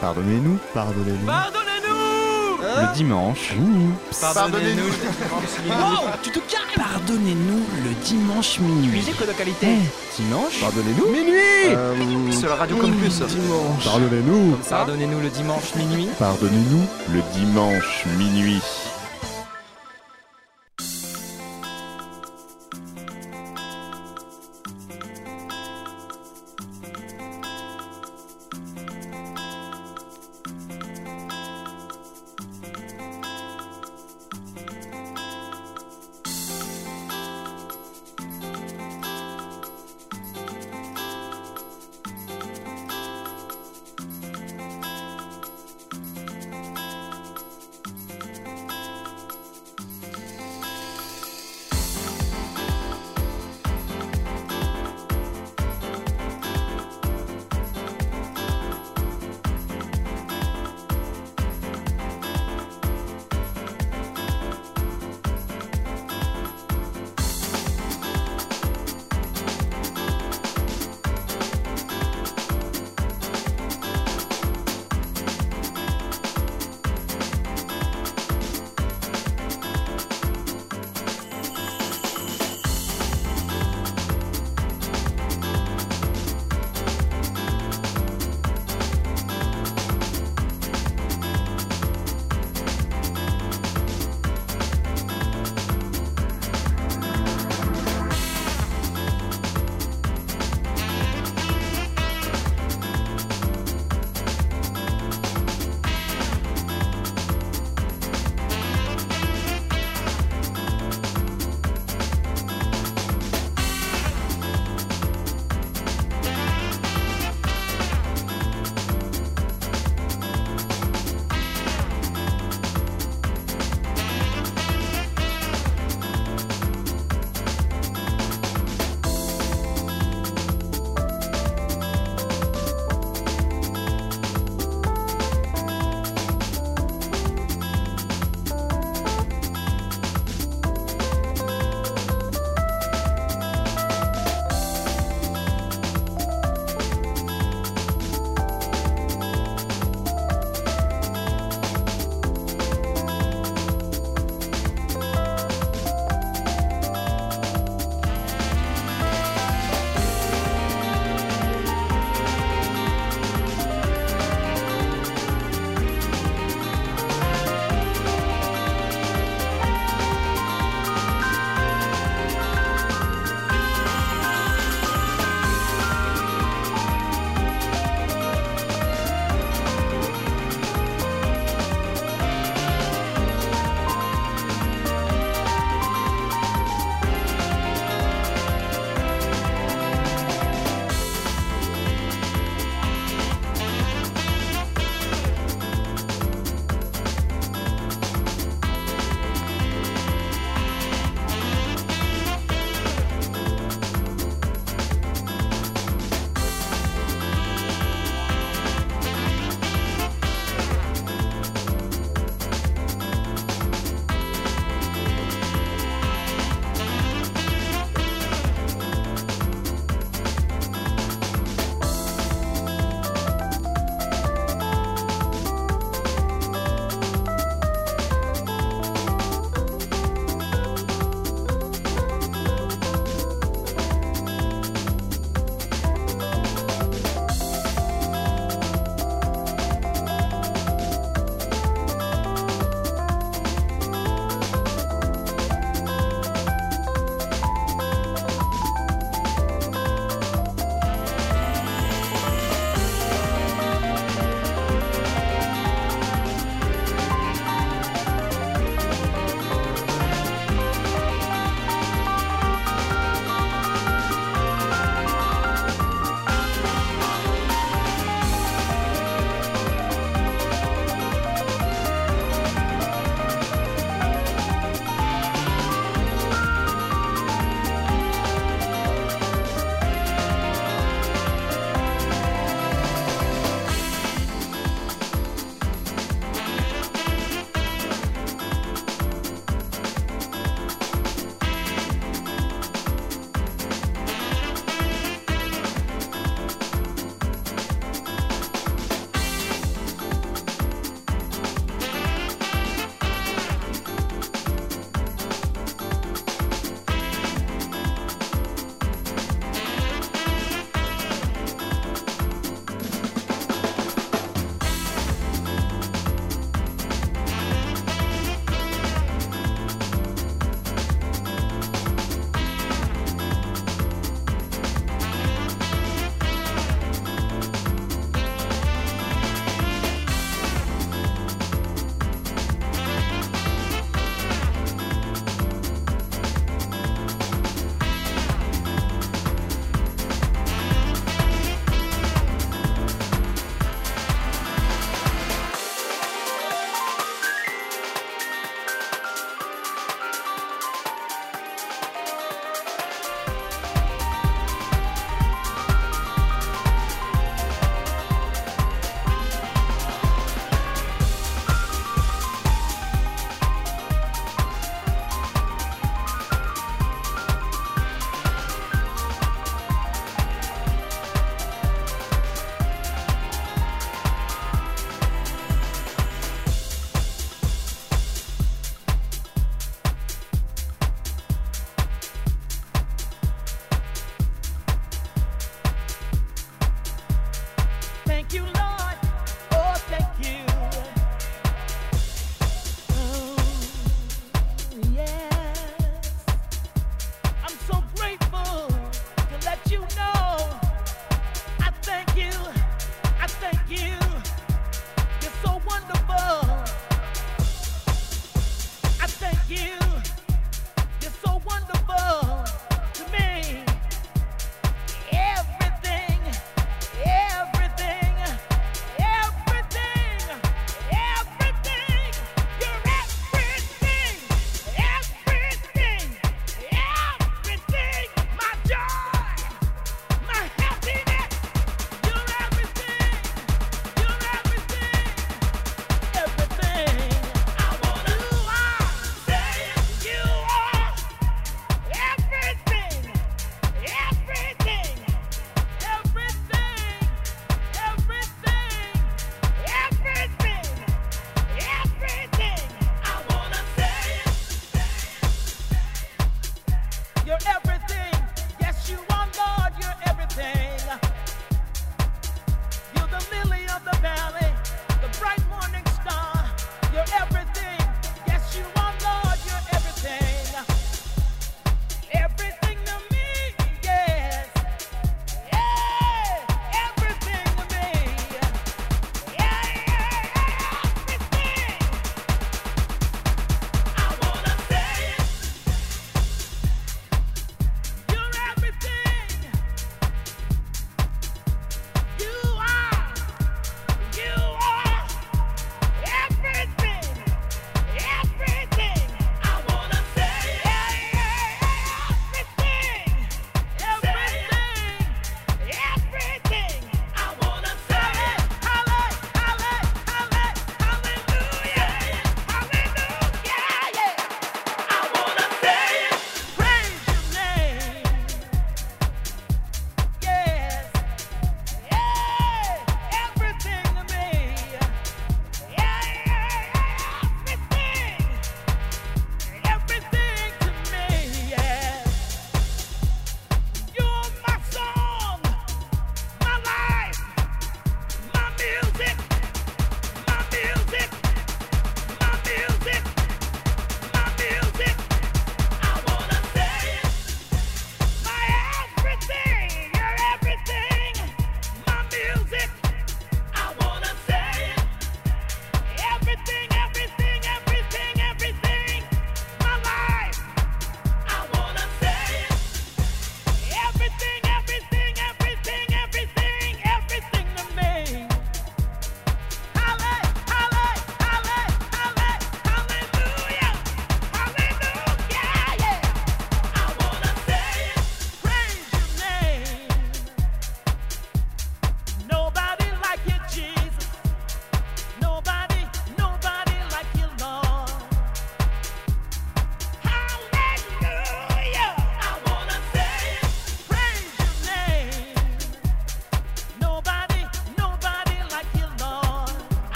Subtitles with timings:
[0.00, 1.26] Pardonnez-nous, pardonnez-nous.
[1.26, 3.54] Pardonnez-nous Le dimanche.
[4.20, 4.84] Pardonnez-nous
[5.68, 8.88] Wow, tu te calmes Pardonnez-nous le dimanche minuit.
[8.98, 11.06] Musique de qualité Eh, dimanche Pardonnez-nous.
[11.10, 13.84] Minuit Euh, Sur la radio Campus Dimanche.
[13.84, 14.56] Pardonnez-nous.
[14.68, 18.60] Pardonnez-nous le dimanche minuit Pardonnez-nous le dimanche minuit.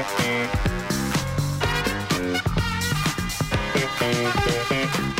[0.00, 0.68] Thank
[5.08, 5.17] you.